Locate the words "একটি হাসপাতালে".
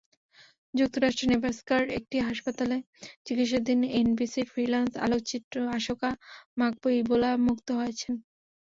1.99-2.77